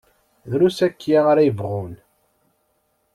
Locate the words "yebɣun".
1.47-1.93